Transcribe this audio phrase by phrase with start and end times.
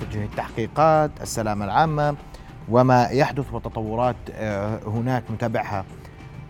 [0.00, 2.16] تتجه التحقيقات السلامة العامة
[2.68, 5.84] وما يحدث وتطورات آه، هناك نتابعها.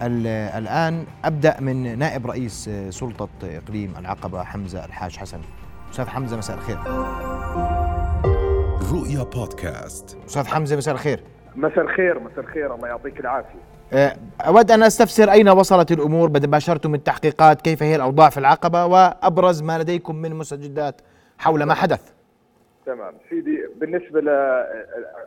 [0.03, 5.41] الآن أبدأ من نائب رئيس آه، سلطة إقليم العقبة حمزة الحاج حسن.
[5.91, 6.79] أستاذ حمزة مساء الخير.
[8.93, 10.19] رؤيا بودكاست.
[10.27, 11.21] أستاذ حمزة مساء الخير.
[11.57, 12.75] مساء الخير مساء الخير.
[12.75, 13.59] الله يعطيك العافية.
[13.93, 16.29] آه، أود أن أستفسر أين وصلت الأمور.
[16.29, 21.01] بعد باشرتم التحقيقات كيف هي الأوضاع في العقبة وأبرز ما لديكم من مستجدات
[21.39, 22.14] حول ما حدث.
[22.87, 23.15] تمام.
[23.31, 24.29] سيدي بالنسبة ل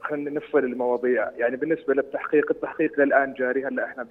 [0.02, 1.30] خلينا نفصل المواضيع.
[1.38, 3.66] يعني بالنسبة للتحقيق التحقيق للآن جاري.
[3.66, 4.08] هلا إحنا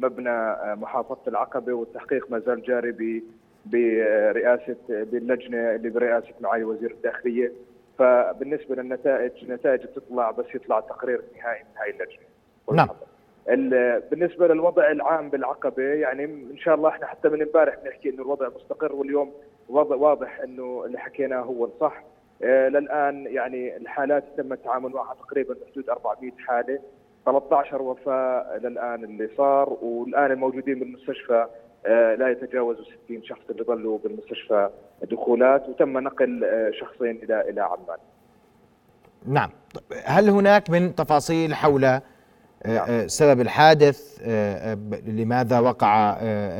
[0.00, 3.22] بمبنى محافظة العقبة والتحقيق ما زال جاري ب
[3.66, 7.52] برئاسة باللجنة اللي برئاسة معالي وزير الداخلية.
[7.98, 12.24] فبالنسبة للنتائج النتائج بتطلع بس يطلع تقرير نهائي من هاي اللجنة.
[12.72, 12.88] نعم.
[14.10, 18.48] بالنسبة للوضع العام بالعقبة يعني إن شاء الله إحنا حتى من امبارح بنحكي إنه الوضع
[18.48, 19.32] مستقر واليوم
[19.68, 22.02] وضع واضح إنه اللي حكيناه هو الصح.
[22.40, 26.78] للآن يعني الحالات تم التعامل معها تقريبا بحدود 400 حالة.
[27.26, 31.46] 13 وفاة للآن اللي صار والآن الموجودين بالمستشفى
[31.86, 34.70] آه لا يتجاوزوا 60 شخص اللي ظلوا بالمستشفى
[35.02, 37.98] دخولات وتم نقل آه شخصين إلى إلى عمان.
[39.26, 39.50] نعم،
[40.04, 42.02] هل هناك من تفاصيل حول آه،
[42.66, 42.84] نعم.
[42.88, 46.14] آه، سبب الحادث؟ آه، لماذا وقع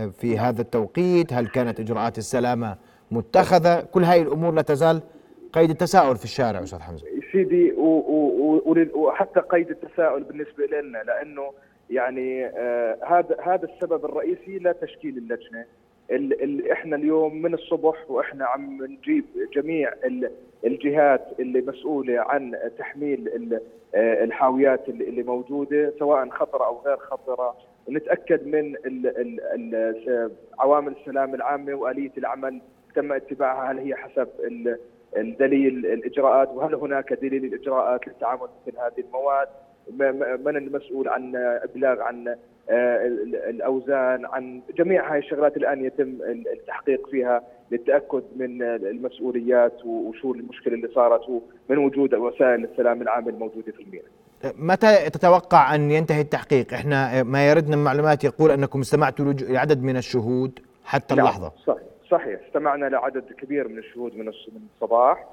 [0.09, 2.77] في هذا التوقيت؟ هل كانت إجراءات السلامة
[3.11, 5.03] متخذة؟ كل هذه الأمور لا تزال
[5.55, 7.07] قيد التساؤل في الشارع أستاذ حمزة.
[7.33, 7.73] سيدي
[8.95, 11.53] وحتى قيد التساؤل بالنسبة لنا لأنه
[11.91, 15.65] يعني آه هذا هذا السبب الرئيسي لتشكيل اللجنة.
[16.11, 19.25] اللي إحنا اليوم من الصبح وإحنا عم نجيب
[19.55, 19.93] جميع
[20.65, 23.59] الجهات اللي مسؤولة عن تحميل
[23.95, 27.57] آه، الحاويات اللي موجودة سواء خطرة أو غير خطرة.
[27.89, 28.75] ونتاكد من
[30.59, 32.61] عوامل السلامه العامة وآلية العمل
[32.95, 34.29] تم اتباعها هل هي حسب
[35.17, 39.49] الدليل الإجراءات وهل هناك دليل الاجراءات للتعامل مثل هذه المواد
[40.47, 42.37] من المسؤول عن إبلاغ عن
[42.71, 43.07] آه،
[43.51, 46.19] الأوزان عن جميع هاي الشغلات الآن يتم
[46.53, 53.73] التحقيق فيها للتأكد من المسؤوليات وشو المشكلة اللي صارت ومن وجود وسائل السلام العام الموجودة
[53.73, 54.09] في الميناء.
[54.59, 59.97] متى تتوقع أن ينتهي التحقيق؟ إحنا ما يردنا من معلومات يقول أنكم استمعتوا لعدد من
[59.97, 61.53] الشهود حتى نعم، اللحظة.
[61.67, 64.29] صحيح صحيح استمعنا لعدد كبير من الشهود من
[64.75, 65.27] الصباح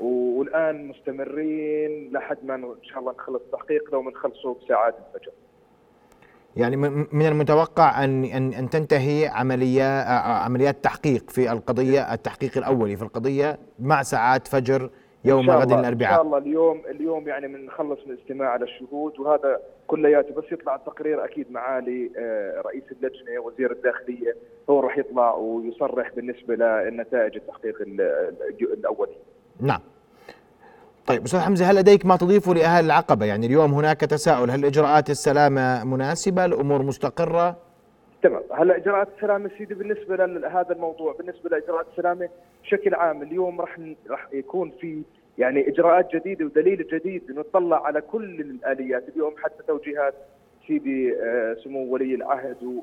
[0.00, 5.32] والآن مستمرين لحد ما إن شاء الله نخلص التحقيق لو بنخلصه بساعات الفجر.
[6.56, 6.76] يعني
[7.12, 10.02] من المتوقع ان ان أن تنتهي عمليه
[10.44, 14.90] عمليات تحقيق في القضية التحقيق الأولي في القضية مع ساعات فجر
[15.24, 19.60] يوم غد الاربعاء إن شاء الله اليوم اليوم يعني بنخلص من الاستماع على الشهود وهذا
[19.86, 24.36] كلياته بس يطلع التقرير أكيد معالي آه، رئيس اللجنة وزير الداخلية
[24.70, 27.74] هو راح يطلع ويصرح بالنسبة لنتائج التحقيق
[28.60, 29.16] الأولي.
[29.60, 29.80] نعم.
[31.06, 35.10] طيب أستاذ حمزة هل لديك ما تضيفه لأهل العقبة؟ يعني اليوم هناك تساؤل هل إجراءات
[35.10, 37.56] السلامة مناسبة؟ الأمور مستقرة؟
[38.24, 38.42] تمام.
[38.52, 42.28] هلا إجراءات السلامة سيدي بالنسبة لهذا الموضوع بالنسبة لإجراءات السلامة
[42.62, 43.78] بشكل عام اليوم راح
[44.10, 45.02] راح يكون في
[45.38, 49.08] يعني إجراءات جديدة ودليل جديد نطلع على كل الآليات.
[49.08, 50.14] اليوم حتى توجيهات
[50.66, 52.82] سيدي آه، سمو ولي العهد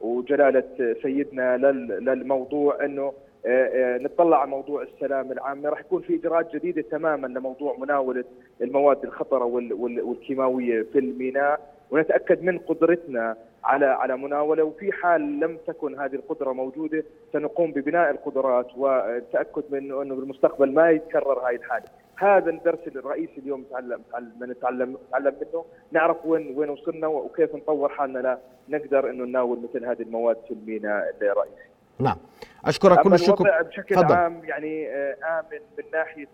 [0.00, 1.56] وجلالة سيدنا
[2.00, 3.12] للموضوع إنه
[3.46, 5.68] آه، آه، نطلع على موضوع السلام العامة.
[5.68, 8.24] راح يكون في إجراءات جديدة تماما لموضوع مناولة
[8.60, 11.80] المواد الخطرة والكيماوية في الميناء.
[11.90, 18.10] ونتأكد من قدرتنا على على مناولة وفي حال لم تكن هذه القدرة موجودة سنقوم ببناء
[18.10, 21.84] القدرات والتأكد من أنه بالمستقبل ما يتكرر هاي الحالة.
[22.16, 24.02] هذا الدرس الرئيسي اليوم نتعلم
[24.42, 28.38] نتعلم نتعلم منه نعرف وين وين وصلنا وكيف نطور حالنا لا
[28.68, 31.70] نقدر انه نناول مثل هذه المواد في الميناء الرئيسي.
[31.98, 32.16] نعم
[32.64, 34.14] اشكرك كل الشكر بشكل فضل.
[34.14, 36.28] عام يعني آه، آمن من ناحية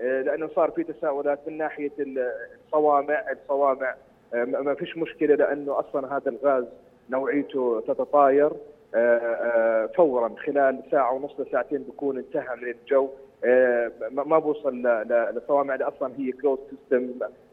[0.00, 3.94] آه، لأنه صار في تساؤلات من ناحية الصوامع الصوامع
[4.34, 6.64] ما فيش مشكلة لأنه أصلا هذا الغاز
[7.10, 8.50] نوعيته تتطاير.
[9.96, 13.08] فورا خلال ساعة ونص لساعتين بيكون انتهى من الجو.
[14.10, 14.76] ما بوصل
[15.32, 17.10] للصوامع اللي أصلا هي closed system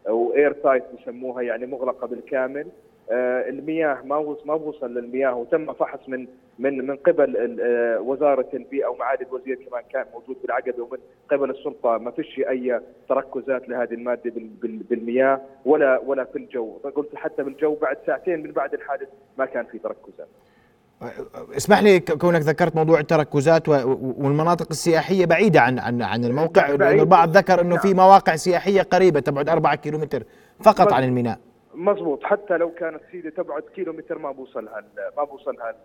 [0.07, 2.61] أو air tight بسموها يعني مغلقة بالكامل.
[2.61, 6.27] آه، المياه ما ما وصل للمياه وتم فحص من
[6.59, 10.97] من من قبل آه، وزارة البيئة ومعالي الوزير كمان كان موجود بالعقبه ومن
[11.31, 11.97] قبل السلطة.
[11.97, 16.77] ما فيش أي تركزات لهذه المادة بالمياه ولا ولا في الجو.
[16.95, 19.07] قلت حتى بالجو بعد ساعتين من بعد الحادث
[19.37, 20.27] ما كان في تركزات.
[21.57, 27.61] اسمح لي كونك ذكرت موضوع التركزات والمناطق السياحية بعيدة عن عن عن الموقع البعض ذكر
[27.61, 27.97] إنه في نعم.
[27.97, 30.23] مواقع سياحية قريبة تبعد 4 كيلومتر
[30.59, 31.39] فقط عن الميناء.
[31.75, 32.23] مضبوط.
[32.23, 34.83] حتى لو كانت سيدي تبعد كيلو متر ما بوصلها
[35.17, 35.75] ما بوصلها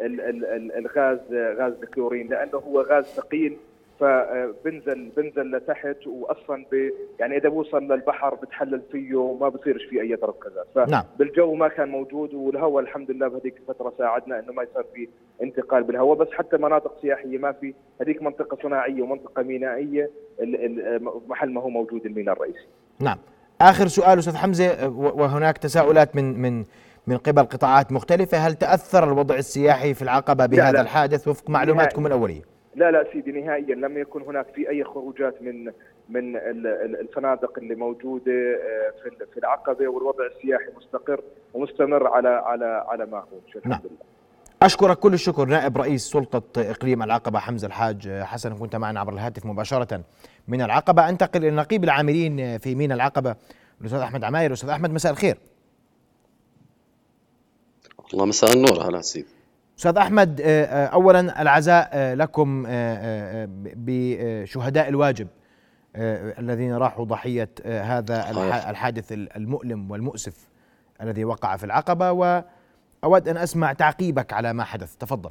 [0.00, 3.56] الغاز غاز الكلورين لأنه هو غاز ثقيل
[4.00, 6.90] فبنزل بنزل لتحت واصلا ب
[7.20, 11.02] يعني إذا بوصل للبحر بتحلل فيه وما بصيرش فيه أي ركزات نعم.
[11.18, 15.08] فبالجو ما كان موجود والهواء الحمد لله بهذيك الفترة ساعدنا إنه ما يصير في
[15.42, 17.74] انتقال بالهواء بس حتى مناطق سياحية ما في.
[18.00, 20.10] هذيك منطقة صناعيه ومنطقة مينائية
[21.28, 22.66] محل ما هو موجود الميناء الرئيسي.
[23.00, 23.18] نعم.
[23.60, 26.64] آخر سؤال أستاذ حمزة وهناك تساؤلات من من
[27.06, 30.80] من قبل قطاعات مختلفة هل تأثر الوضع السياحي في العقبة بهذا لا لا.
[30.80, 32.42] الحادث وفق معلوماتكم الأولية؟
[32.74, 35.72] لا لا سيدي نهائيا لم يكن هناك في أي خروجات من
[36.08, 36.36] من
[37.00, 38.92] الفنادق اللي موجودة آه،
[39.32, 41.20] في العقبة والوضع السياحي مستقر
[41.54, 43.80] ومستمر على على على ما هو الحمد نعم.
[43.84, 44.14] لله.
[44.64, 49.46] أشكرك كل الشكر نائب رئيس سلطة إقليم العقبة حمزة الحاج حسن كنت معنا عبر الهاتف
[49.46, 50.04] مباشرة
[50.48, 51.08] من العقبة.
[51.08, 53.36] أنتقل إلى نقيب العاملين في مينا العقبة
[53.80, 54.52] الأستاذ أحمد عماير.
[54.52, 55.38] أستاذ أحمد مساء الخير.
[58.14, 59.28] الله مساء النور على سيدي
[59.78, 62.66] أستاذ أحمد آه، آه، اولا العزاء آه، لكم
[63.76, 65.28] بشهداء الواجب
[66.38, 68.30] الذين راحوا ضحية هذا
[68.70, 70.48] الحادث المؤلم والمؤسف
[71.00, 72.12] الذي وقع في العقبة
[73.04, 74.96] واود أن أسمع تعقيبك على ما حدث.
[74.96, 75.30] تفضل.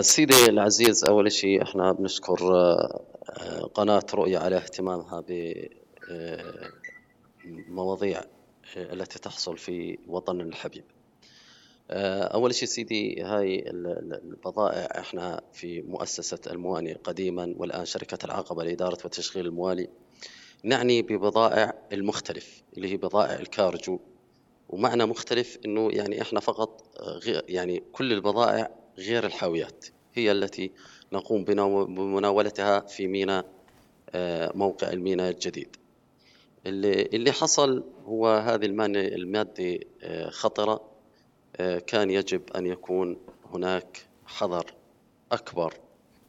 [0.00, 2.38] سيدي العزيز أول شيء إحنا بنشكر
[3.74, 5.24] قناة رؤيا على اهتمامها
[7.44, 8.20] بمواضيع
[8.76, 10.84] التي تحصل في وطننا الحبيب.
[11.90, 18.98] آه، أول شيء سيدي هاي البضائع إحنا في مؤسسة المواني قديما والآن شركة العقبة لإدارة
[19.04, 19.88] وتشغيل الموالي
[20.64, 23.98] نعني ببضائع المختلف اللي هي بضائع الكارجو.
[24.68, 30.72] ومعنى مختلف إنه يعني إحنا فقط غير يعني كل البضائع غير الحاويات هي التي
[31.12, 33.46] نقوم بمناولتها في ميناء
[34.10, 35.76] آه، موقع الميناء الجديد.
[36.66, 40.80] اللي اللي حصل هو هذه المادة آه، خطرة
[41.56, 43.16] آه، كان يجب أن يكون
[43.52, 44.74] هناك حذر
[45.32, 45.74] أكبر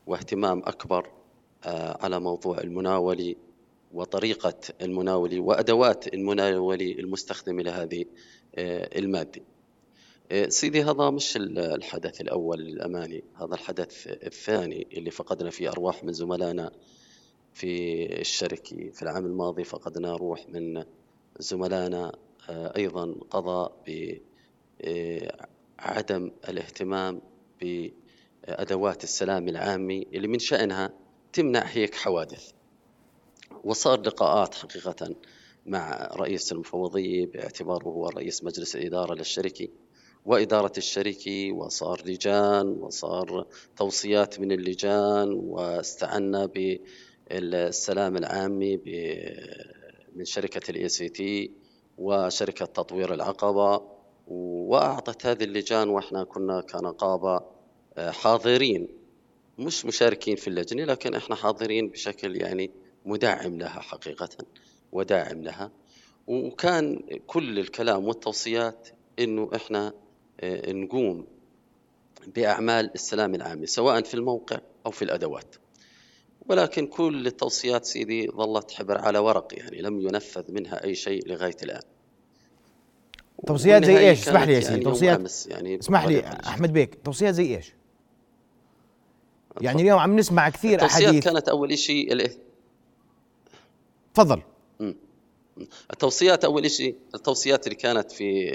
[0.08, 1.10] واهتمام أكبر
[1.66, 3.38] آه، على موضوع المناولي
[3.94, 8.06] وطريقة المناولي وأدوات المناولي المستخدمة لهذه
[8.98, 9.42] المادة.
[10.48, 16.72] سيدي هذا مش الحدث الأول للأمانة هذا الحدث الثاني اللي فقدنا فيه أرواح من زملائنا
[17.54, 19.64] في الشركة في العام الماضي.
[19.64, 20.84] فقدنا روح من
[21.40, 22.12] زملائنا
[22.50, 23.70] آه، أيضا قضى
[25.80, 27.22] بعدم آه، الاهتمام
[27.62, 30.94] بأدوات السلام العامي اللي من شأنها
[31.34, 32.57] تمنع هيك حوادث.
[33.64, 35.16] وصار لقاءات حقيقة
[35.66, 39.68] مع رئيس المفوضية باعتباره هو رئيس مجلس الإدارة للشركة
[40.26, 46.78] وإدارة الشركة وصار لجان وصار توصيات من اللجان واستعنا ب
[47.32, 48.78] السلام العامي
[50.16, 51.52] من شركة ال ACT
[51.98, 53.82] وشركة تطوير العقبة
[54.28, 57.42] وأعطت هذه اللجان وإحنا كنا كنقابة
[57.98, 58.88] آه، حاضرين
[59.58, 62.72] مش مشاركين في اللجنة لكن إحنا حاضرين بشكل يعني
[63.08, 64.30] مدعم لها حقيقة
[64.92, 65.72] وداعم لها.
[66.28, 68.90] وكان كل الكلام والتوصيات
[69.20, 69.94] إنه إحنا
[70.40, 71.28] آه، نقوم
[72.36, 75.56] بأعمال السلام العامي سواء في الموقع أو في الأدوات.
[76.50, 81.58] ولكن كل التوصيات سيدي ظلت حبر على ورق يعني لم ينفذ منها أي شيء لغاية
[81.64, 81.82] الآن.
[83.48, 87.34] توصيات زي إيش؟ اسمح لي يا سيدي يعني توصيات يعني اسمح لي أحمد بيك توصيات
[87.34, 87.74] زي إيش؟
[89.62, 91.24] يعني اليوم عم نسمع كثير أحاديث.
[91.24, 92.14] كانت أول شيء
[94.18, 94.42] تفضل.
[95.94, 98.50] التوصيات أول شيء التوصيات اللي كانت في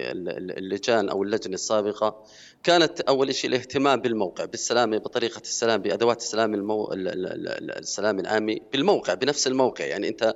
[0.59, 2.25] اللجان أو اللجنة السابقة
[2.63, 6.93] كانت أول شيء الاهتمام بالموقع بالسلامة بطريقة السلام بأدوات السلام المو...
[6.93, 9.85] السلام العامي بالموقع بنفس الموقع.
[9.85, 10.35] يعني أنت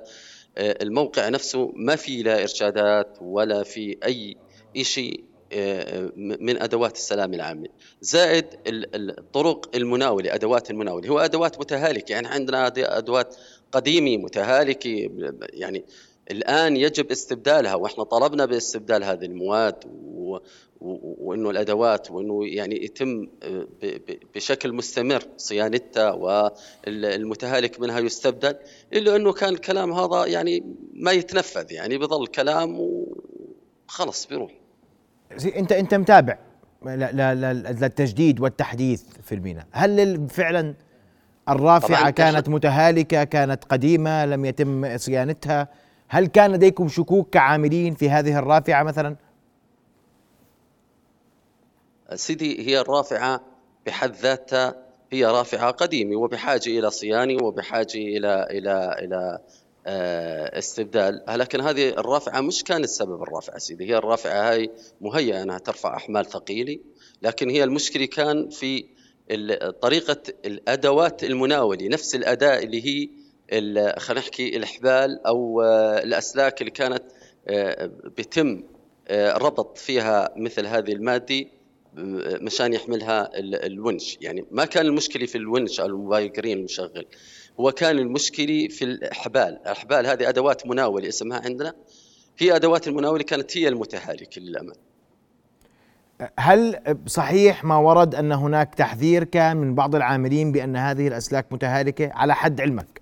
[0.57, 4.37] آه، الموقع نفسه ما في لا إرشادات ولا في أي
[4.83, 7.69] شيء آه، من أدوات السلام العامي
[8.01, 11.09] زائد الطرق المناولة أدوات المناولة.
[11.09, 13.35] هو أدوات متهالكة يعني عندنا أدوات
[13.71, 15.09] قديمه متهالكه
[15.53, 15.85] يعني
[16.31, 19.75] الآن يجب استبدالها وإحنا طلبنا باستبدال هذه المواد.
[20.81, 23.27] وإنه الأدوات وإنه يعني يتم
[24.35, 28.55] بشكل مستمر صيانتها والمتهالك منها يستبدل
[28.93, 32.79] إلا إنه كان الكلام هذا يعني ما يتنفذ يعني بظل كلام
[33.89, 34.51] وخلص بيروح
[35.55, 36.39] أنت أنت متابع
[36.85, 40.73] للتجديد والتحديث في الميناء هل فعلا
[41.49, 45.67] الرافعة كانت متهالكة كانت قديمة لم يتم صيانتها.
[46.07, 49.15] هل كان لديكم شكوك كعاملين في هذه الرافعة مثلا؟
[52.15, 53.41] سيدي هي الرافعة
[53.85, 54.75] بحد ذاتها
[55.11, 59.39] هي رافعة قديمة وبحاجة إلى صيانة وبحاجة إلى إلى إلى
[59.89, 61.23] آه، استبدال.
[61.27, 63.89] لكن هذه الرافعة مش كانت سبب الرافعة سيدي.
[63.89, 66.79] هي الرافعة هاي مهيئة أنها ترفع أحمال ثقيلة.
[67.21, 68.85] لكن هي المشكلة كان في
[69.81, 73.09] طريقة الأدوات المناولة نفس الاداء اللي هي
[73.97, 75.63] خلينا نحكي الحبال أو
[76.03, 77.03] الأسلاك اللي كانت
[78.17, 78.63] بيتم
[79.11, 81.45] ربط فيها مثل هذه المادة
[82.41, 84.17] مشان يحملها الونش.
[84.21, 87.05] يعني ما كان المشكلة في الونش أو الموبايل جرين المشغل
[87.59, 91.73] هو كان المشكلة في الاحبال الاحبال هذه أدوات مناولة اسمها عندنا.
[92.37, 94.86] هي أدوات المناولة كانت هي المتهالكة للامانه
[96.39, 102.11] هل صحيح ما ورد أن هناك تحذير كان من بعض العاملين بأن هذه الأسلاك متهالكة
[102.13, 103.01] على حد علمك؟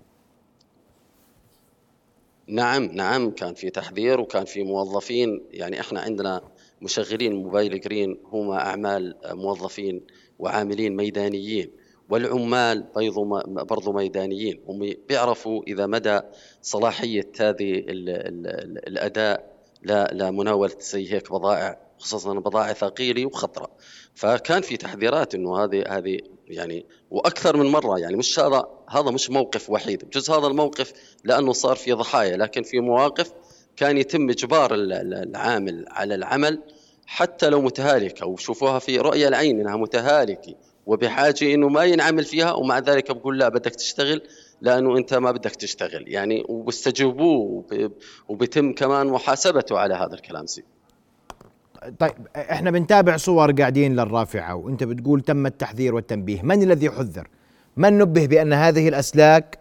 [2.46, 5.44] نعم نعم كان في تحذير وكان في موظفين.
[5.50, 6.40] يعني إحنا عندنا
[6.82, 10.00] مشغلين موبايل جرين هم أعمال موظفين
[10.38, 11.70] وعاملين ميدانيين
[12.08, 12.86] والعمال
[13.46, 14.60] برضو ميدانيين.
[14.68, 16.20] هم بيعرفوا إذا مدى
[16.62, 17.84] صلاحية هذه
[18.88, 19.56] الأداء.
[20.12, 23.70] لمناوله زي هيك بضائع خصوصا بضائع ثقيله وخطرة.
[24.14, 29.30] فكان في تحذيرات إنه هذه هذه يعني وأكثر من مرة يعني مش هذا هذا مش
[29.30, 30.04] موقف وحيد.
[30.04, 30.92] بجوز هذا الموقف
[31.24, 33.32] لأنه صار في ضحايا لكن في مواقف
[33.76, 36.62] كان يتم إجبار العامل على العمل
[37.06, 38.26] حتى لو متهالكة.
[38.26, 40.54] وشوفوها في رؤية العين إنها متهالكة
[40.86, 44.22] وبحاجة إنه ما ينعمل فيها ومع ذلك بقول لا بدك تشتغل
[44.60, 46.04] لأنه أنت ما بدك تشتغل.
[46.08, 47.64] يعني وبيستجوبوه
[48.28, 50.64] وبيتم كمان محاسبته على هذا الكلام سي
[51.98, 57.28] طيب إحنا بنتابع صور قاعدين للرافعة وأنت بتقول تم التحذير والتنبيه من الذي حذر؟
[57.76, 59.58] من نبه بأن هذه الأسلاك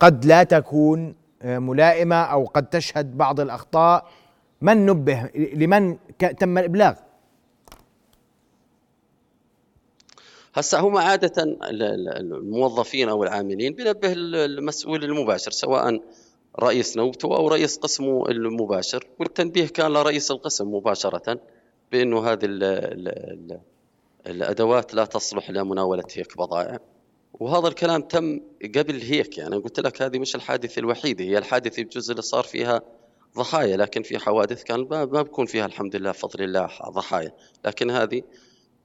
[0.00, 4.08] قد لا تكون آه، ملائمة أو قد تشهد بعض الأخطاء؟
[4.62, 5.96] من نبه؟ لمن
[6.40, 6.94] تم الإبلاغ؟
[10.54, 11.32] هسا هم عادة
[12.20, 16.00] الموظفين أو العاملين بنبه المسؤول المباشر سواء
[16.60, 21.40] رئيس نوبته أو رئيس قسمه المباشر والتنبيه كان لرئيس القسم مباشرة.
[21.92, 23.60] بأنه هذه ال ال
[24.26, 26.78] الأدوات لا تصلح لمناولة هيك بضائع.
[27.34, 28.40] وهذا الكلام تم
[28.76, 29.56] قبل هيك يعني.
[29.56, 32.82] قلت لك هذه مش الحادثة الوحيدة هي الحادثة بجزء اللي صار فيها
[33.36, 37.32] ضحايا لكن في حوادث كان ما بكون فيها الحمد لله بفضل الله ضحايا.
[37.64, 38.22] لكن هذه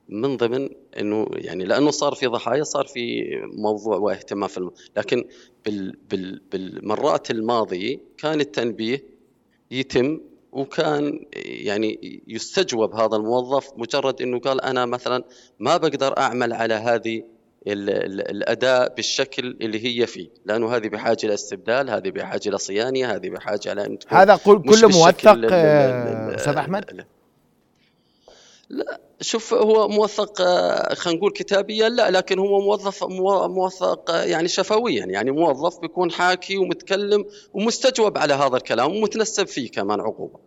[0.10, 0.70] من ضمن
[1.00, 4.72] إنه يعني لأنه صار في ضحايا صار في موضوع واهتمام في الم...
[4.98, 5.24] لكن
[5.66, 5.98] بال...
[6.10, 6.42] بال...
[6.52, 9.04] بالمرات الماضية كان التنبيه
[9.72, 10.20] يتم
[10.54, 15.24] وكان يعني يستجوب هذا الموظف مجرد إنه قال أنا مثلا
[15.60, 17.24] ما بقدر أعمل على هذه
[17.68, 23.86] الأداء بالشكل اللي هي فيه لأنه هذه بحاجة لاستبدال هذه بحاجة لصيانه هذه بحاجة على
[23.86, 25.38] أن هذا كله موثق
[26.36, 27.06] أستاذ أحمد؟
[28.70, 34.48] لا شوف هو موثق آه، خلينا نقول كتابيا لا لكن هو موظف موثق آه، يعني
[34.48, 40.40] شفويا يعني موظف بيكون حاكي ومتكلم ومستجوب على هذا الكلام ومتنسب فيه كمان عقوبة.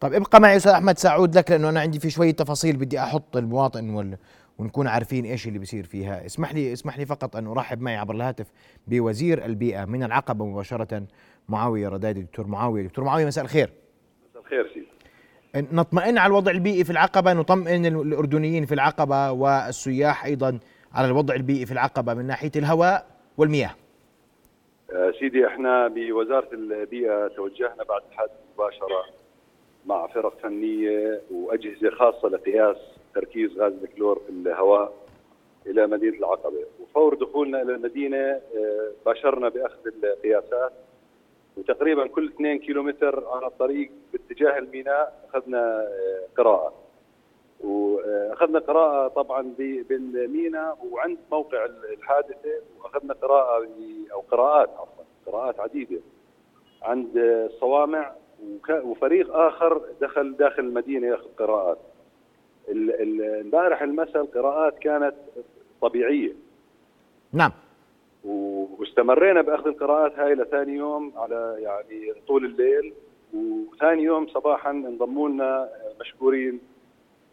[0.00, 3.36] طيب ابقى معي أستاذ أحمد سعود لك لأنه أنا عندي في شوية تفاصيل بدي أحط
[3.36, 4.16] المواطن وال
[4.58, 6.26] ونكون عارفين إيش اللي بيصير فيها.
[6.26, 8.46] اسمح لي اسمح لي فقط أن أرحب معي عبر الهاتف
[8.86, 11.02] بوزير البيئة من العقبة مباشرة
[11.48, 12.82] معاوية ردادي دكتور معاوية.
[12.82, 13.72] دكتور معاوية مساء الخير.
[14.30, 14.88] مساء الخير سيدي.
[15.56, 20.58] نطمئن على الوضع البيئي في العقبة نطمئن الأردنيين في العقبة والسياح أيضا
[20.94, 23.06] على الوضع البيئي في العقبة من ناحية الهواء
[23.38, 23.70] والمياه.
[24.92, 29.04] آه، سيدي إحنا بوزارة البيئة توجهنا بعد الحادث مباشرة
[29.86, 32.76] مع فرق فنية وأجهزة خاصة لقياس
[33.14, 34.92] تركيز غاز الكلور في الهواء
[35.66, 36.64] إلى مدينة العقبة.
[36.80, 38.40] وفور دخولنا إلى المدينة آه،
[39.06, 40.72] باشرنا بأخذ القياسات
[41.58, 46.72] وتقريبا كل 2 كيلومتر على الطريق باتجاه الميناء أخذنا آه، قراءة.
[47.60, 49.54] وأخذنا قراءة طبعا
[49.88, 53.68] بالميناء وعند موقع الحادثة وأخذنا قراءة
[54.12, 56.00] أو قراءات عفوا قراءات عديدة.
[56.82, 58.12] عند الصوامع
[58.70, 61.78] وفريق آخر دخل داخل المدينة ياخذ قراءات.
[63.40, 65.14] امبارح المساء القراءات كانت
[65.80, 66.32] طبيعية.
[67.32, 67.52] نعم.
[68.24, 72.92] واستمرينا بأخذ القراءات هاي لثاني يوم على يعني طول الليل
[73.34, 75.68] وثاني يوم صباحا انضموا لنا
[76.00, 76.60] مشكورين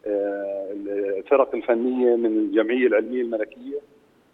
[0.08, 3.80] آه، الفرق الفنية من الجمعية العلمية الملكية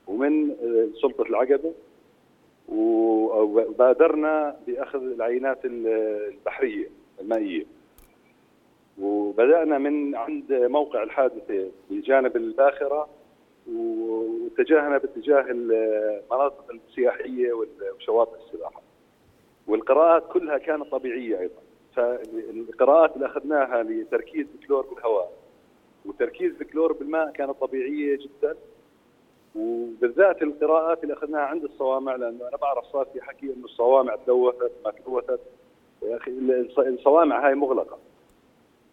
[0.08, 1.74] ومن آه، سلطة العقبة
[2.70, 6.88] وبادرنا بأخذ العينات البحرية
[7.22, 7.66] المائية.
[9.02, 13.10] وبدأنا من عند موقع الحادثة بجانب الباخرة
[13.68, 17.54] واتجهنا باتجاه المناطق السياحية
[17.96, 18.82] وشواطئ السباحة.
[19.68, 21.62] والقراءات كلها كانت طبيعية أيضا.
[21.96, 25.32] فالقراءات اللي أخذناها لتركيز الكلور بالهواء
[26.06, 28.56] وتركيز الكلور بالماء كانت طبيعية جدا
[29.56, 34.72] وبالذات القراءات اللي أخذناها عند الصوامع لأنه أنا بعرف صار في حكي إنه الصوامع تلوثت
[34.86, 35.40] ما تلوثت
[36.04, 36.32] يا أخي
[36.78, 37.98] الصوامع هاي مغلقة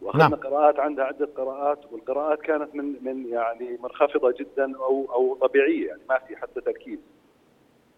[0.02, 0.35] وأخذنا نعم.
[0.35, 6.00] قراءات عندها عدة قراءات والقراءات كانت من من يعني منخفضة جدا أو أو طبيعية يعني
[6.09, 6.99] ما في حتى تركيز.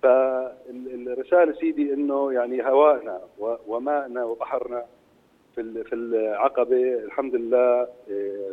[0.03, 4.85] فالرسالة سيدي إنه يعني هوائنا و- وماءنا وبحرنا
[5.55, 7.89] في في العقبة الحمد لله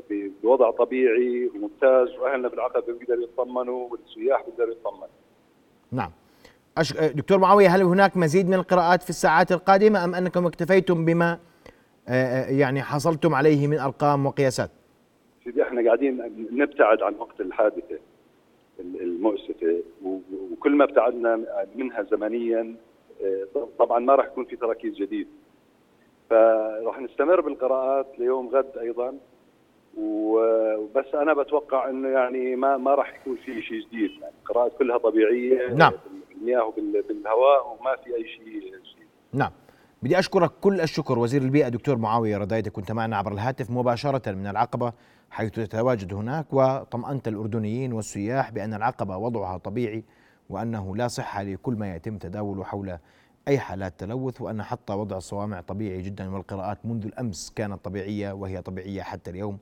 [0.09, 5.07] ب- بوضع طبيعي وممتاز وأهلنا بالعقبة بيقدروا يطمنوا والسياح بيقدروا يطمنوا
[5.91, 6.11] نعم.
[6.77, 6.93] أش...
[6.93, 11.35] دكتور معاوية هل هناك مزيد من القراءات في الساعات القادمة أم أنكم اكتفيتم بما آه،
[11.35, 11.39] آه،
[12.49, 14.69] يعني حصلتم عليه من أرقام وقياسات.
[15.43, 17.99] سيدي إحنا قاعدين نبتعد عن وقت الحادثة
[18.79, 19.79] المؤسفة
[20.51, 21.43] وكل ما ابتعدنا
[21.75, 22.75] منها زمنيا
[23.23, 23.47] آه،
[23.79, 25.27] طبعا ما راح يكون في تراكيز جديد.
[26.29, 29.13] فراح نستمر بالقراءات ليوم غد أيضا
[29.97, 34.11] وبس أنا بتوقع إنه يعني ما ما راح يكون في شيء جديد.
[34.21, 35.93] يعني القراءات كلها طبيعية نعم.
[36.29, 39.07] بالمياه وبال- بالهواء وما في أي شيء جديد.
[39.33, 39.51] نعم.
[40.03, 44.47] بدي أشكرك كل الشكر وزير البيئة دكتور معاوية رضايدة كنت معنا عبر الهاتف مباشرة من
[44.47, 44.93] العقبة
[45.31, 50.03] حيث تتواجد هناك وطمأنت الأردنيين والسياح بأن العقبة وضعها طبيعي
[50.49, 52.97] وأنه لا صحة لكل ما يتم تداوله حول
[53.47, 58.61] أي حالات تلوث وأن حتى وضع الصوامع طبيعي جدا والقراءات منذ الأمس كانت طبيعية وهي
[58.61, 59.57] طبيعية حتى اليوم.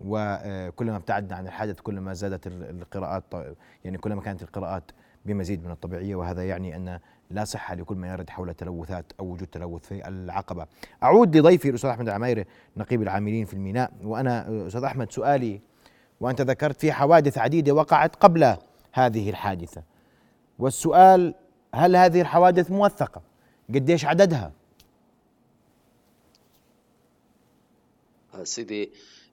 [0.00, 3.24] وكلما ابتعدنا عن الحدث كلما زادت ال- القراءات
[3.84, 4.90] يعني كلما كانت القراءات
[5.26, 6.98] بمزيد من الطبيعية وهذا يعني أن
[7.30, 10.66] لا صحة لكل ما يرد حول تلوثات أو وجود تلوث في العقبة.
[11.02, 13.92] أعود لضيفي الأستاذ أحمد العمايرة نقيب العاملين في الميناء.
[14.04, 15.60] وأنا أستاذ أحمد سؤالي
[16.20, 18.56] وأنت ذكرت في حوادث عديدة وقعت قبل
[18.92, 19.82] هذه الحادثة.
[20.58, 21.34] والسؤال
[21.74, 23.22] هل هذه الحوادث موثقة؟
[23.74, 24.52] قديش عددها؟
[28.42, 28.92] سيدي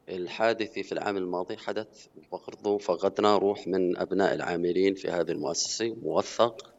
[0.09, 6.72] الحادث في العام الماضي حدث برضو فقدنا روح من أبناء العاملين في هذه المؤسسة موثق.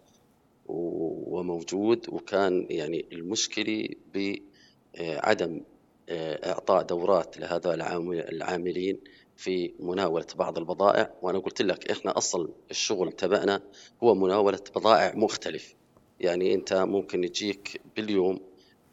[0.67, 5.61] وموجود وكان يعني المشكلة بعدم
[6.09, 7.75] آه، إعطاء دورات لهذا
[8.09, 9.01] العاملين
[9.37, 11.15] في مناولة بعض البضائع.
[11.23, 13.63] وأنا قلت لك إحنا أصل الشغل تبعنا
[14.03, 15.75] هو مناولة بضائع مختلف.
[16.21, 18.41] يعني أنت ممكن يجيك باليوم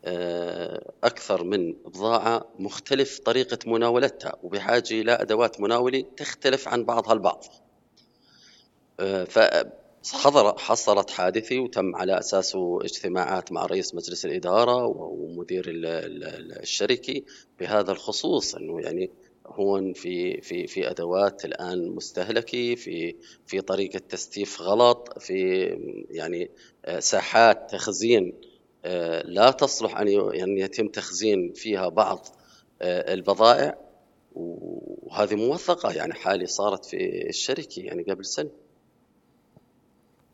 [0.05, 7.43] آه، أكثر من بضاعة مختلف طريقة مناولتها وبحاجة إلى أدوات مناولة تختلف عن بعضها البعض.
[10.03, 17.21] فحضر حصلت حادثة وتم على أساسه اجتماعات مع رئيس مجلس الإدارة ومدير ال- ال- الشركة
[17.59, 19.11] بهذا الخصوص أنه يعني
[19.47, 23.15] هون في في في أدوات الآن مستهلكة في
[23.47, 25.65] في طريقة تستيف غلط في
[26.09, 26.49] يعني
[26.85, 28.33] آه، ساحات تخزين
[28.85, 32.27] آه، لا تصلح أن ي- أن يتم تخزين فيها بعض
[32.81, 33.77] آه، البضائع.
[34.35, 38.49] وهذه موثقة يعني حالي صارت في الشركة يعني قبل سنة.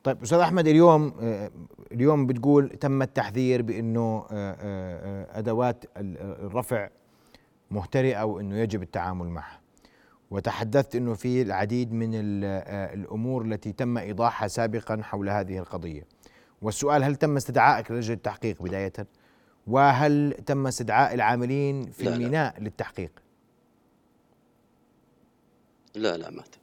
[0.04, 1.52] طيب أستاذ أحمد اليوم آه،
[1.92, 6.90] اليوم بتقول تم التحذير بأنه آه، آه، أدوات ال- الرفع
[7.72, 9.60] مهترئة وانه يجب التعامل معها.
[10.32, 12.44] وتحدثت أنه في العديد من ال-
[13.00, 16.04] الأمور التي تم إيضاحها سابقا حول هذه القضية.
[16.62, 18.94] والسؤال هل تم استدعائك لجنه التحقيق بداية؟
[19.68, 22.08] وهل تم استدعاء العاملين في.
[22.10, 23.12] الميناء للتحقيق؟
[25.96, 26.60] لا لا ما تم.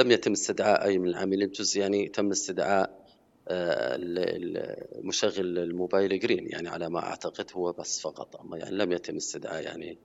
[0.00, 3.00] لم يتم استدعاء أي من العاملين جزء يعني تم استدعاء
[3.48, 8.40] آه، ال- ال- مشغل الموبايل جرين يعني على ما أعتقد هو بس فقط.
[8.40, 9.98] أما يعني لم يتم استدعاء يعني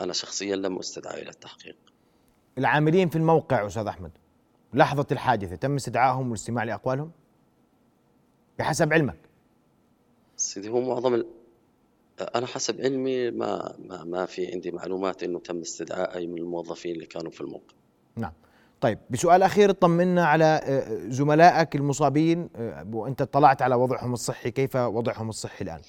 [0.00, 1.76] أنا شخصيا لم أستدعى إلى التحقيق.
[2.58, 4.10] العاملين في الموقع أستاذ أحمد
[4.74, 7.10] لحظة الحادثة تم استدعائهم والاستماع لأقوالهم؟
[8.58, 9.18] بحسب علمك.
[10.36, 11.26] سيدي هو معظم ال...
[12.34, 16.94] أنا حسب علمي ما ما ما في عندي معلومات إنه تم استدعاء أي من الموظفين
[16.94, 17.74] اللي كانوا في الموقع.
[18.16, 18.32] نعم.
[18.80, 24.76] طيب بسؤال أخير طمنا على آه، زملائك المصابين آه، وأنت اطلعت على وضعهم الصحي كيف
[24.76, 25.80] وضعهم الصحي الآن؟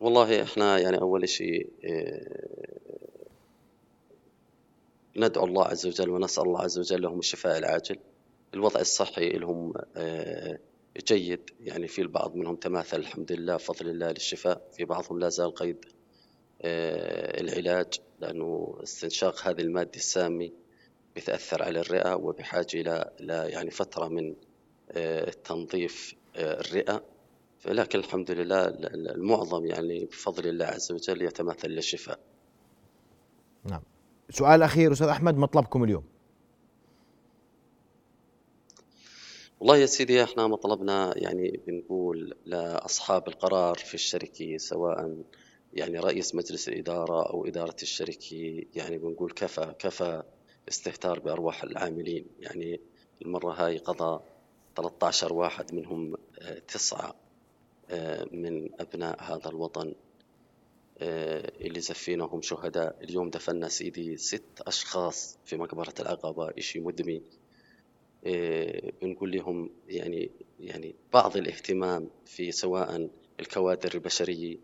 [0.00, 2.48] والله إحنا يعني أول شيء آه،
[5.16, 7.96] ندعو الله عز وجل ونسأل الله عز وجل لهم الشفاء العاجل.
[8.54, 9.72] الوضع الصحي لهم
[11.06, 11.50] جيد.
[11.60, 14.62] يعني في البعض منهم تماثل الحمد لله بفضل الله للشفاء.
[14.72, 15.84] في بعضهم لا زال قيد
[16.64, 18.00] العلاج.
[18.20, 20.50] لأنه استنشاق هذه المادة السامه
[21.16, 24.34] بتاثر على الرئة وبحاجة إلى إلى يعني فترة من
[24.92, 27.02] آه، تنظيف آه، الرئة.
[27.66, 32.18] لكن الحمد لله ال- ال- المعظم يعني بفضل الله عز وجل يتمثل للشفاء.
[33.64, 33.82] نعم.
[34.30, 36.04] سؤال أخير أستاذ أحمد مطلبكم اليوم.
[39.60, 45.22] والله يا سيدي إحنا مطلبنا يعني بنقول لأصحاب القرار في الشركة سواء
[45.74, 50.22] يعني رئيس مجلس الإدارة أو إدارة الشركة يعني بنقول كفى كفى
[50.68, 52.26] استهتار بأرواح العاملين.
[52.40, 52.80] يعني
[53.22, 54.20] المرة هاي قضى
[54.76, 57.14] 13 واحد منهم آه، تسعة
[58.32, 59.94] من أبناء هذا الوطن
[61.00, 62.98] اللي زفيناهم شهداء.
[63.02, 67.22] اليوم دفنا سيدي ست أشخاص في مقبرة العقبة إشي مدمي.
[69.02, 73.08] بنقول لهم يعني يعني بعض الاهتمام في سواء
[73.40, 74.56] الكوادر البشرية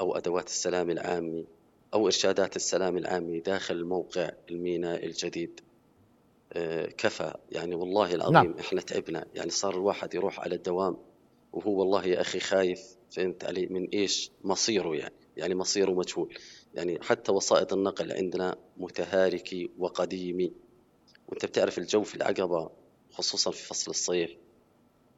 [0.00, 1.46] أو أدوات السلام العامي
[1.94, 5.60] أو إرشادات السلام العامي داخل موقع الميناء الجديد.
[6.52, 7.34] آه، كفى.
[7.50, 8.54] يعني والله العظيم نعم.
[8.58, 9.26] إحنا تعبنا.
[9.34, 10.96] يعني صار الواحد يروح على الدوام
[11.52, 12.80] وهو والله يا أخي خايف.
[13.10, 15.14] فهمت علي؟ من إيش؟ مصيره يعني.
[15.36, 16.34] يعني مصيره مجهول.
[16.74, 20.52] يعني حتى وسائط النقل عندنا متهالكي وقديمي.
[21.28, 22.70] وأنت بتعرف الجو في العقبة
[23.10, 24.36] خصوصا في فصل الصيف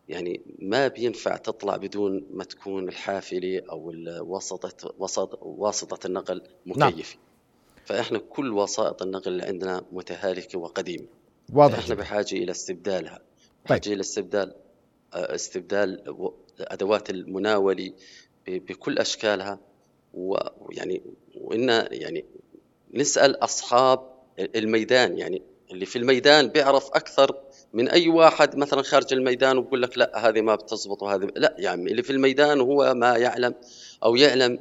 [0.09, 7.17] يعني ما بينفع تطلع بدون ما تكون الحافلة أو وسطه وسط واسطة النقل مكيفة.
[7.17, 7.25] نعم.
[7.85, 11.07] فإحنا كل وسائط النقل اللي عندنا متهالكة وقديمة.
[11.53, 13.23] واضح إحنا بحاجة إلى استبدالها.
[13.65, 13.93] بحاجة طيب.
[13.93, 14.55] إلى استبدال
[15.15, 16.17] آه، استبدال
[16.61, 17.93] أدوات المناولة
[18.49, 19.59] بكل أشكالها.
[20.15, 21.03] ويعني
[21.35, 22.25] وإن يعني
[22.95, 27.41] نسأل أصحاب الميدان يعني اللي في الميدان بيعرف أكثر
[27.75, 31.91] من أي واحد مثلا خارج الميدان وبقول لك لا هذه ما بتزبط وهذه لا يعني
[31.91, 33.55] اللي في الميدان هو ما يعلم
[34.05, 34.59] أو يعلم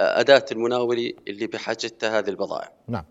[0.00, 2.72] أداة المناوله اللي بحاجتها هذه البضائع.
[2.88, 3.04] نعم.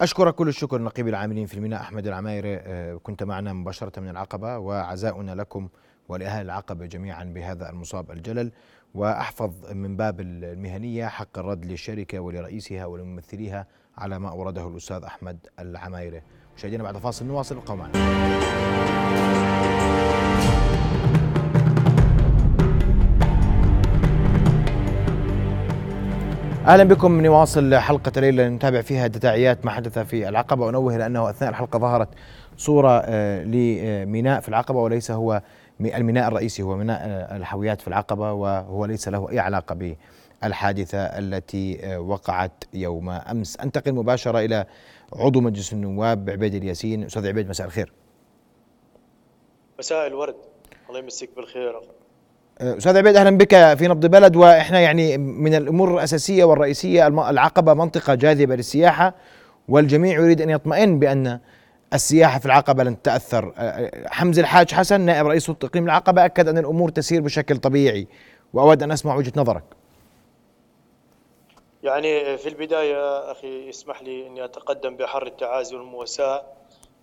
[0.00, 4.58] أشكرك كل الشكر نقيب العاملين في الميناء أحمد العمايري آه، كنت معنا مباشرة من العقبة
[4.58, 5.68] وعزاؤنا لكم
[6.08, 8.52] ولأهل العقبة جميعا بهذا المصاب الجلل
[8.94, 13.66] وأحفظ من باب المهنية حق الرد للشركة ولرئيسها ولممثليها
[13.98, 16.22] على ما أورده الأستاذ أحمد العمايري
[16.62, 17.92] مشاهدينا بعد فاصل نواصل ابقوا معنا.
[26.66, 30.66] أهلا بكم نواصل حلقة الليلة نتابع فيها تداعيات ما حدث في العقبة.
[30.66, 32.08] وانوه لأنه أثناء الحلقة ظهرت
[32.56, 35.42] صورة آه، لميناء في العقبة وليس هو
[35.80, 39.94] الميناء الرئيسي هو ميناء آه، الحاويات في العقبة وهو ليس له أي علاقة
[40.42, 43.56] بالحادثة التي آه، وقعت يوم أمس.
[43.56, 44.66] أنتقل مباشرة إلى
[45.16, 47.04] عضو مجلس النواب عبيد الياسين.
[47.04, 47.92] أستاذ عبيد مساء الخير.
[49.78, 50.34] مساء الورد.
[50.88, 51.80] الله يمسيك بالخير.
[52.60, 57.74] أه، أستاذ عبيد أهلا بك في نبض بلد وإحنا يعني من الأمور الأساسية والرئيسية العقبة
[57.74, 59.14] منطقة جاذبة للسياحة
[59.68, 61.40] والجميع يريد أن يطمئن بأن
[61.94, 66.48] السياحة في العقبة لن تتاثر أه، أه، حمزة الحاج حسن نائب رئيس اقليم العقبة أكد
[66.48, 68.08] أن الأمور تسير بشكل طبيعي
[68.52, 69.64] وأود أن أسمع وجهة نظرك.
[71.82, 76.44] يعني في البداية أخي اسمح لي أني أتقدم بحر التعازي والمواساة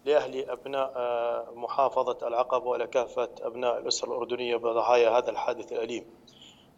[0.06, 6.06] لأهل أبناء آه، محافظة العقبة ولكافة أبناء الأسرة الأردنية بضحايا هذا الحادث الأليم.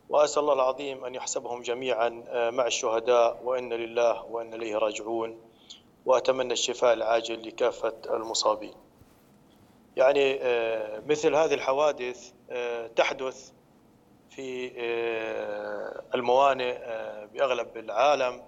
[0.10, 5.42] وأسأل الله العظيم أن يحسبهم جميعا آه، مع الشهداء وإن لله وإن إليه راجعون
[6.06, 8.74] وأتمنى الشفاء العاجل لكافة المصابين.
[9.98, 12.32] يعني آه، مثل هذه الحوادث
[12.96, 13.52] تحدث
[14.36, 18.42] في آه، الموانئ آه، بأغلب العالم.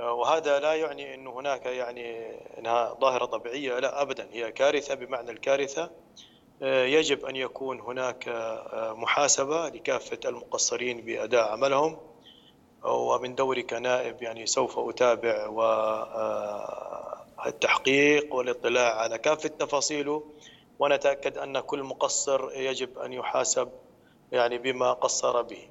[0.00, 4.28] آه، وهذا لا يعني إنه هناك يعني إنها ظاهرة طبيعية لا ابدا.
[4.32, 5.90] هي كارثة بمعنى الكارثة
[6.62, 8.28] يجب أن يكون هناك
[8.74, 11.98] محاسبة لكافة المقصرين بأداء عملهم.
[12.84, 15.48] ومن دوري كنائب يعني سوف أتابع
[17.38, 20.22] والتحقيق والاطلاع على كافة تفاصيله.
[20.78, 23.68] ونتأكد أن كل مقصر يجب أن يحاسب
[24.32, 25.68] يعني بما قصر به.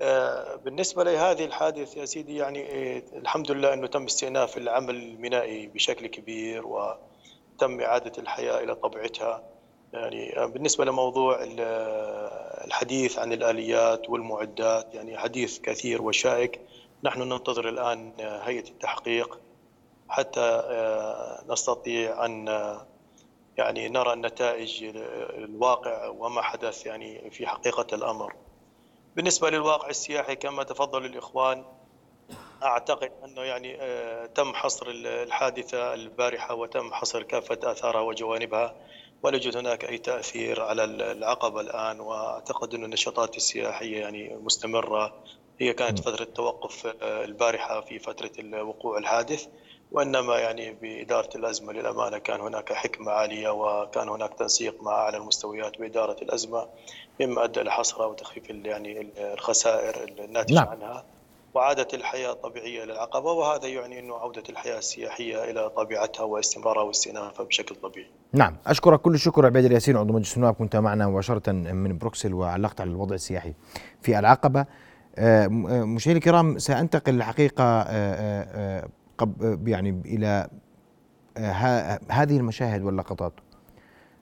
[0.00, 2.62] آه، بالنسبة لهذه الحادث يا سيدي يعني
[2.96, 9.42] آه، الحمد لله أنه تم استئناف العمل المينائي بشكل كبير وتم إعادة الحياة إلى طبيعتها.
[9.92, 11.38] يعني آه، بالنسبة لموضوع
[12.64, 16.60] الحديث عن الآليات والمعدات يعني حديث كثير وشائك.
[17.04, 19.38] نحن ننتظر الآن هيئة التحقيق
[20.08, 20.62] حتى
[21.48, 22.48] نستطيع أن
[23.60, 24.84] يعني نرى النتائج
[25.38, 28.34] الواقع وما حدث يعني في حقيقة الأمر.
[29.16, 31.64] بالنسبة للواقع السياحي كما تفضل الإخوان
[32.62, 38.74] أعتقد أنه يعني آه، تم حصر الحادثة البارحة وتم حصر كافة آثارها وجوانبها
[39.22, 42.00] ولا يوجد هناك أي تأثير على العقبة الآن.
[42.00, 45.14] وأعتقد أن النشاطات السياحية يعني مستمرة.
[45.58, 49.46] هي كانت فترة توقف آه، البارحة في فترة وقوع الحادث.
[49.92, 55.78] وإنما يعني بإدارة الأزمة للأمانة كان هناك حكمة عالية وكان هناك تنسيق مع أعلى المستويات
[55.78, 56.66] بإدارة الأزمة
[57.20, 60.68] مما أدى لحصرها وتخفيف يعني الخسائر الناتجة نعم.
[60.68, 61.04] عنها
[61.54, 67.74] وعادت الحياة الطبيعيه للعقبة وهذا يعني إنه عودة الحياة السياحية إلى طبيعتها واستمرارها واستئنافها بشكل
[67.74, 68.10] طبيعي.
[68.32, 72.80] نعم أشكرك كل الشكر عبيد الياسين عضو مجلس النواب كنت معنا مباشرة من بروكسل وعلقت
[72.80, 73.54] على الوضع السياحي
[74.02, 74.66] في العقبة.
[75.18, 75.48] آه، آه،
[75.84, 78.88] مشاهدينا الكرام سأنتقل الحقيقة آه،
[79.66, 80.48] يعني إلى
[81.36, 83.32] آه، هذه المشاهد واللقطات.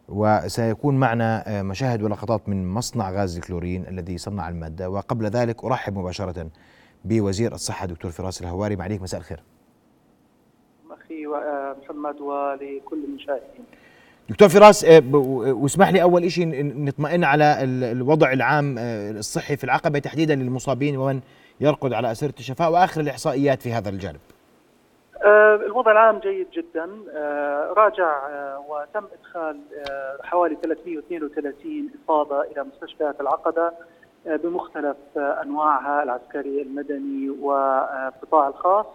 [0.08, 4.90] وسيكون معنا مشاهد ولقطات من مصنع غاز الكلورين الذي صنع المادة.
[4.90, 6.50] وقبل ذلك أرحب مباشرة
[7.04, 8.76] بوزير الصحة دكتور فراس الهواري.
[8.76, 9.42] معليك مساء الخير.
[10.90, 11.26] أخي
[11.82, 13.64] محمد ولكل المشاهدين.
[14.28, 16.48] دكتور فراس آه، واسمح لي أول شيء
[16.84, 21.20] نطمئن على الوضع العام آه، الصحي في العقبة تحديدا للمصابين ومن
[21.60, 24.20] يرقد على أسرة الشفاء وآخر الإحصائيات في هذا الجانب.
[25.22, 26.88] آه، الوضع العام جيد جدا.
[27.76, 28.28] راجع
[28.68, 29.60] وتم إدخال
[30.22, 33.72] حوالي 332 إصابة إلى مستشفيات العقبة
[34.26, 38.86] بمختلف أنواعها العسكري المدني والقطاع الخاص.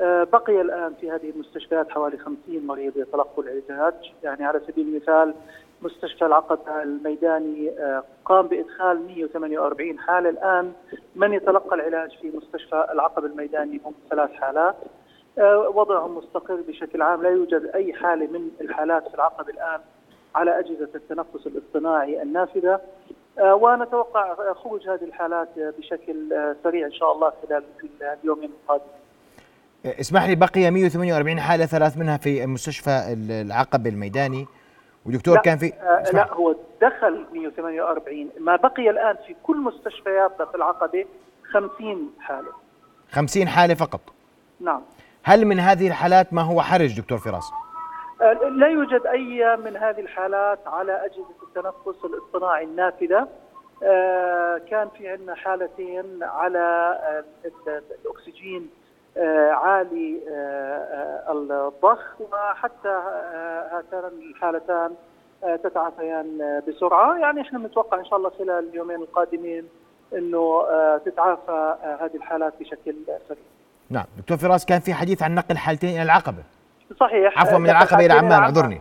[0.00, 4.12] آه، بقي الآن في هذه المستشفيات حوالي 50 مريض يتلقوا العلاج.
[4.22, 5.34] يعني على سبيل المثال
[5.82, 10.28] مستشفى العقبة الميداني آه، قام بإدخال 148 حالة.
[10.30, 10.72] الآن
[11.16, 14.76] من يتلقى العلاج في مستشفى العقبة الميداني؟ هم ثلاث حالات.
[14.76, 15.05] آه،
[15.74, 17.22] وضعهم مستقر بشكل عام.
[17.22, 19.80] لا يوجد أي حالة من الحالات في العقبة الآن
[20.34, 22.80] على أجهزة التنفس الاصطناعي النافذة.
[23.40, 26.14] ونتوقع خروج هذه الحالات بشكل
[26.62, 27.64] سريع إن شاء الله خلال
[28.22, 28.90] اليومين القادمين
[29.84, 34.46] اسمح لي بقي 148 حالة ثلاث منها في مستشفى العقبة الميداني.
[35.06, 40.54] ودكتور كان في آه لا هو دخل 148 ما بقي الآن في كل مستشفيات في
[40.54, 41.04] العقبة
[41.52, 42.52] 50 حالة.
[43.10, 44.00] 50 حالة فقط.
[44.60, 44.82] نعم.
[45.28, 47.50] هل من هذه الحالات ما هو حرج دكتور فراس؟
[48.22, 53.28] آه لا يوجد أي من هذه الحالات على أجهزة التنفس الاصطناعي النافذة
[53.82, 58.70] آه كان في عندنا حالتين على آه، الأكسجين
[59.50, 60.20] عالي
[61.30, 63.02] الضخ وحتى
[63.72, 64.94] هاتان الحالتان
[65.64, 69.68] تتعافيان بسرعة يعني إحنا بنتوقع إن شاء الله خلال اليومين القادمين
[70.12, 70.62] إنه
[71.04, 72.94] تتعافى هذه الحالات بشكل
[73.28, 73.55] سريع.
[73.90, 76.42] نعم دكتور فراس كان في حديث عن نقل حالتين إلى العقبة.
[77.00, 78.80] صحيح عفوا من العقبة إلى عمان اعذرني.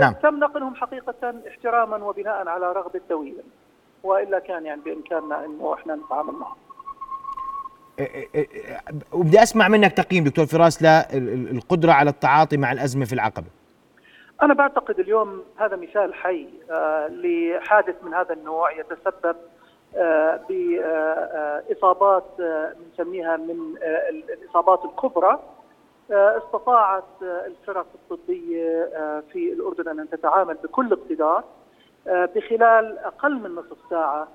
[0.00, 3.42] نعم تم نقلهم حقيقة احتراما وبناء على رغبه طويله
[4.02, 6.56] وإلا كان يعني بإمكاننا إنه إحنا نتعامل معهم.
[9.12, 13.46] وبدي أسمع منك تقييم دكتور فراس للقدره على التعاطي مع الأزمة في العقبة.
[14.42, 19.36] أنا بعتقد اليوم هذا مثال حي آه، لحادث من هذا النوع يتسبب آه،
[20.48, 23.74] بإصابات آه، بنسميها من
[24.10, 25.40] الإصابات الكبرى.
[26.10, 28.90] استطاعت الفرق الطبية
[29.32, 31.44] في الأردن أن تتعامل بكل اقتدار.
[32.06, 34.28] بخلال أقل من نصف ساعة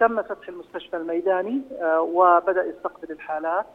[0.00, 3.66] تم فتح المستشفى الميداني آه، وبدأ يستقبل الحالات.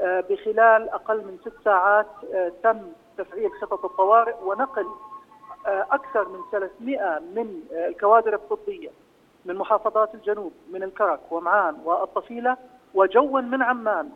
[0.00, 2.82] آه، بخلال أقل من ست ساعات آه، تم
[3.18, 4.86] تفعيل خطط الطوارئ ونقل
[5.66, 8.90] أكثر من 300 من الكوادر الطبية.
[9.46, 12.56] من محافظات الجنوب من الكرك ومعان والطفيلة
[12.94, 14.10] وجوا من عمان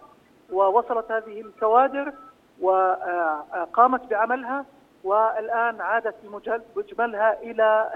[0.53, 2.13] ووصلت هذه الكوادر
[2.61, 4.65] وقامت بعملها
[5.05, 7.91] والآن عادت بمجملها إلى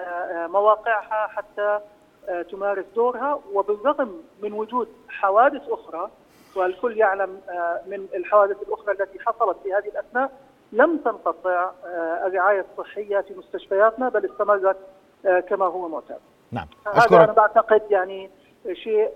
[0.51, 1.81] مواقعها حتى
[2.29, 6.11] آه، تمارس دورها وبالرغم من وجود حوادث أخرى
[6.57, 10.33] والكل يعلم آه، من الحوادث الأخرى التي حصلت في هذه الأثناء
[10.73, 14.77] لم تنقطع آه، الرعاية الصحية في مستشفياتنا بل استمرت
[15.49, 16.21] كما هو معتاد.
[16.55, 17.13] نعم أشكرك.
[17.13, 18.31] هذا أنا بعتقد يعني
[18.73, 19.11] شيء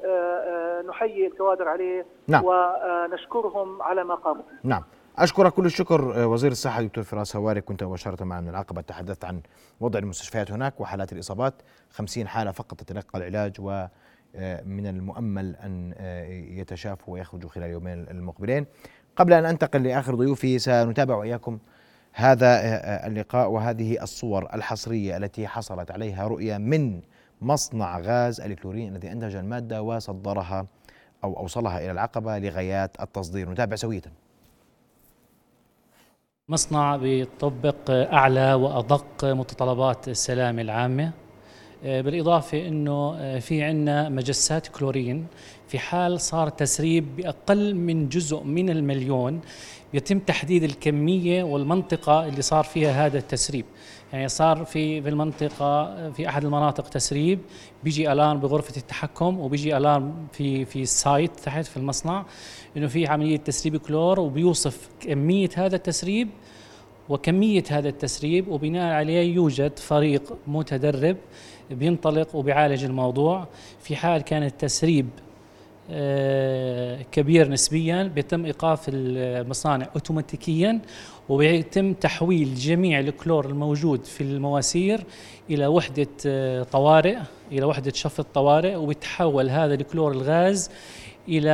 [0.89, 2.43] نحيي الكوادر عليه نعم.
[2.45, 4.43] ونشكرهم على ما قاموا.
[4.65, 4.83] نعم.
[5.19, 9.25] أشكرك كل الشكر آه، وزير الصحة دكتور فراس هواري كنت مباشرة معنا من العقبة تحدثت
[9.25, 9.41] عن
[9.81, 11.55] وضع المستشفيات هناك وحالات الإصابات
[11.91, 16.25] 50 حالة فقط تتلقى العلاج ومن آه، المؤمل أن آه،
[16.61, 18.67] يتشافوا ويخرجوا خلال اليومين المقبلين
[19.17, 21.59] قبل أن أنتقل لآخر ضيوفي سنتابع وإياكم
[22.13, 22.61] هذا
[23.07, 27.01] اللقاء وهذه الصور الحصرية التي حصلت عليها رؤية من
[27.41, 30.67] مصنع غاز الكلورين الذي أنتج المادة وصدرها
[31.25, 33.51] أو أوصلها إلى العقبة لغايات التصدير.
[33.51, 34.03] نتابع سوية.
[36.49, 41.13] مصنع بيطبق أعلى وأدق متطلبات السلامة العامة.
[41.83, 45.27] بالإضافة أنه آه، في عندنا مجسات كلورين.
[45.69, 49.41] في حال صار تسريب بأقل من جزء من المليون
[49.95, 53.65] يتم تحديد الكمية والمنطقة اللي صار فيها هذا التسريب.
[54.13, 57.39] يعني صار في في المنطقة في أحد المناطق تسريب
[57.85, 62.25] بيجي ألارم بغرفة التحكم وبيجي ألارم في في السايت تحت في المصنع
[62.77, 66.29] إنه في عملية تسريب كلور وبيوصف كمية هذا التسريب
[67.09, 71.17] وكمية هذا التسريب وبناء عليه يوجد فريق متدرب
[71.71, 73.47] بينطلق وبيعالج الموضوع.
[73.81, 75.09] في حال كان التسريب
[75.91, 80.81] آه، كبير نسبيا بيتم إيقاف المصانع أوتوماتيكيا
[81.29, 85.05] وبيتم تحويل جميع الكلور الموجود في المواسير
[85.51, 87.19] إلى وحدة آه، طوارئ
[87.53, 90.71] إلى وحدة شفط طوارئ وبيتحول هذا الكلور الغاز
[91.29, 91.51] إلى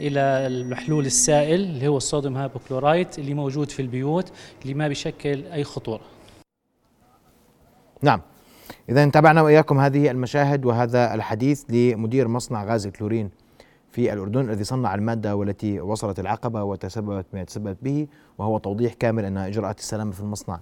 [0.00, 5.64] إلى المحلول السائل اللي هو الصوديوم hypochlorite اللي موجود في البيوت اللي ما بيشكل أي
[5.64, 6.02] خطورة.
[8.02, 8.20] نعم.
[8.88, 13.30] إذا تابعنا وإياكم هذه المشاهد وهذا الحديث لمدير مصنع غاز الكلورين
[13.92, 18.06] في الأردن الذي صنع المادة والتي وصلت العقبة وتسببت ما تسببت به
[18.38, 20.60] وهو توضيح كامل أن إجراءات السلامة في المصنع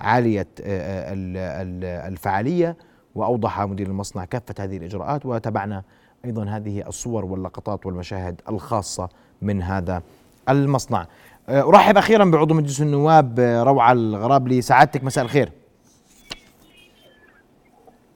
[0.00, 2.76] عالية آه، آه، الفعالية
[3.14, 5.82] وأوضح مدير المصنع كافة هذه الإجراءات وتابعنا
[6.24, 9.08] أيضا هذه الصور واللقطات والمشاهد الخاصة
[9.42, 10.02] من هذا
[10.48, 11.06] المصنع.
[11.48, 15.52] آه، أرحب أخيرا بعضو مجلس النواب روعة الغرابلي سعادتك مساء الخير.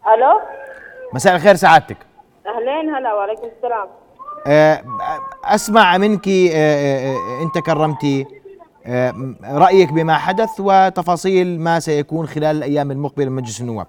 [0.06, 0.40] ألو؟
[1.12, 1.96] مساء الخير سعادتك.
[2.46, 3.88] أهلين هلا وعليكم السلام.
[4.46, 4.82] آه،
[5.44, 8.26] أسمع منك آه، آه، أنت كرمتي
[9.44, 13.86] رأيك بما حدث وتفاصيل ما سيكون خلال الأيام المقبلة من مجلس النواب.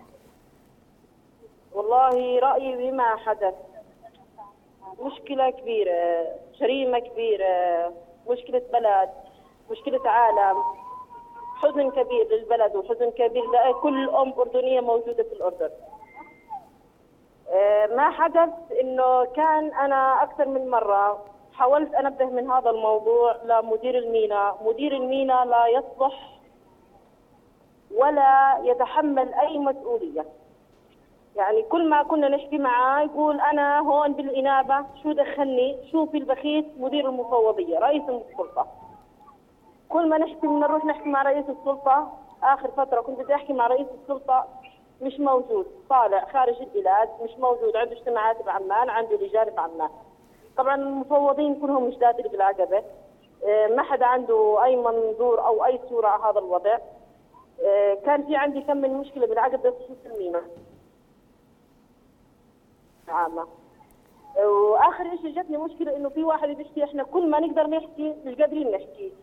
[1.73, 3.54] والله رأيي بما حدث.
[5.02, 6.26] مشكلة كبيرة
[6.60, 7.93] جريمة كبيرة
[8.30, 9.10] مشكلة بلد
[9.71, 10.58] مشكلة عالم.
[11.62, 15.69] حزن كبير للبلد وحزن كبير لكل أم أردنية موجودة في الأردن.
[17.95, 18.49] ما حدث
[18.82, 25.45] إنه كان أنا أكثر من مرة حاولت أنبه من هذا الموضوع لمدير المينا، مدير المينا
[25.45, 26.13] لا يصلح
[27.95, 30.25] ولا يتحمل أي مسؤولية.
[31.36, 36.65] يعني كل ما كنا نحكي معاه يقول أنا هون بالإنابة شو دخلني؟ شو في البخيت
[36.77, 38.67] مدير المفوضية رئيس السلطة.
[39.89, 43.88] كل ما نحكي نروح نحكي مع رئيس السلطة آخر فترة كنت بدي أحكي مع رئيس
[44.01, 44.47] السلطة
[45.03, 45.65] مش موجود.
[45.89, 47.75] طالع خارج البلاد مش موجود.
[47.75, 49.89] عنده اجتماعات بعمان عنده لجان بعمان.
[50.57, 52.83] طبعا المفوضين كلهم مش قادر بالعقبه
[53.45, 56.77] آه، ما حدا عنده أي منظور أو أي صورة على هذا الوضع.
[57.65, 60.41] آه، كان في عندي كم من مشكلة بالعقبه بخصوص المينا
[63.07, 63.47] عامه
[64.45, 68.71] وآخر شيء جتني مشكلة إنه في واحد بيحكي إحنا كل ما نقدر نحكي مش قادرين
[68.71, 69.13] نحكي.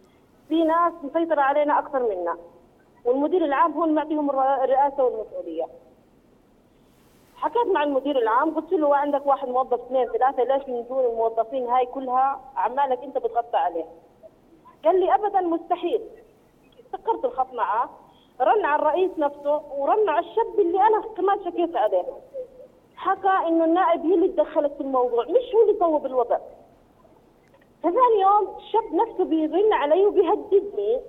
[0.49, 2.37] في ناس مسيطرة علينا أكثر منا.
[3.05, 5.67] والمدير العام هو اللي معطيهم الرئاسة والمسؤولية.
[7.37, 11.67] حكيت مع المدير العام قلت له عندك واحد موظف اثنين ثلاثة ليش من دون الموظفين
[11.67, 13.85] هاي كلها عمالك انت بتغطى عليه.
[14.85, 16.01] قال لي ابدا مستحيل.
[16.93, 17.91] سكرت الخط معه
[18.41, 22.05] رن على الرئيس نفسه ورن على الشاب اللي أنا كمان شكيت عليه.
[22.97, 26.39] حكى إنه النائب هي اللي تدخلت في الموضوع مش هو اللي صوب الوضع.
[27.79, 31.01] فثاني يوم الشاب نفسه بيرن علي وبيهددني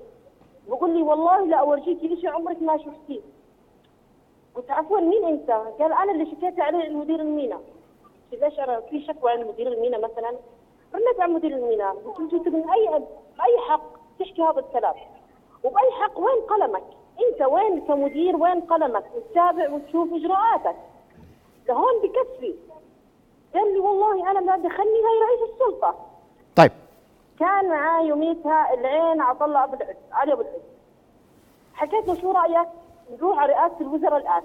[0.71, 3.21] بقول لي والله لا اورجيكي شيء عمرك ما شفتيه
[4.55, 7.60] قلت عفوا مين أنت؟ قال أنا اللي شكيت عليه المدير المينا.
[8.31, 10.29] ليش أنا في شكوى عن مدير المينا مثلا.
[10.95, 12.89] رنيت على مدير المينا قلت له من أي
[13.38, 13.84] بأي حق
[14.19, 14.95] تحكي هذا الكلام؟
[15.63, 16.84] وبأي حق وين قلمك؟
[17.27, 20.75] أنت وين كمدير وين قلمك؟ تتابع وتشوف إجراءاتك.
[21.67, 22.55] لهون بكفي.
[23.53, 25.95] قال لي والله أنا ما دخلني هاي رئيس السلطة.
[26.55, 26.71] طيب
[27.41, 30.62] كان معاه يوميتها العين عطله أبو العز علي أبو العز.
[31.73, 32.67] حكيت له شو رأيك؟
[33.12, 34.43] نروح على رئاسة الوزراء الآن.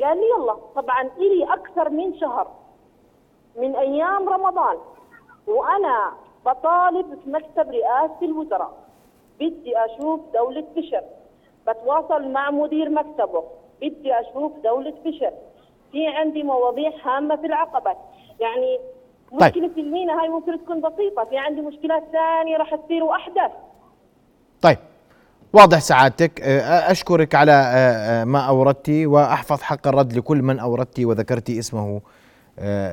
[0.00, 2.46] قال لي يلا طبعا إلي أكثر من شهر
[3.56, 4.78] من أيام رمضان
[5.46, 6.12] وأنا
[6.46, 8.72] بطالب في مكتب رئاسة الوزراء.
[9.40, 11.02] بدي أشوف دولة بشر
[11.68, 13.44] بتواصل مع مدير مكتبه.
[13.80, 15.32] بدي أشوف دولة بشر
[15.92, 17.98] في عندي مواضيع هامة في العقبات
[18.40, 18.78] يعني.
[19.32, 19.78] مشكلة طيب.
[19.78, 21.24] المينا هاي ممكن تكون بسيطة.
[21.30, 23.52] في عندي مشكلات ثانية راح تصير وأحدث.
[24.62, 24.78] طيب.
[25.52, 26.40] واضح سعادتك.
[26.90, 27.52] أشكرك على
[28.26, 32.00] ما أوردتي وأحفظ حق الرد لكل من أوردتي وذكرتي اسمه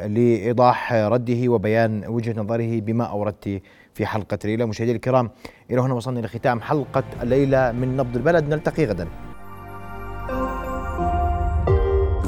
[0.06, 3.62] لإيضاح رده وبيان وجهة نظره بما أوردتي
[3.93, 5.30] في حلقة ليلة مشاهدينا الكرام
[5.72, 8.50] إلى هنا وصلنا لختام حلقة الليلة من نبض البلد.
[8.50, 9.08] نلتقي غدا.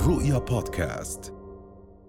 [0.07, 1.34] رؤيا بودكاست.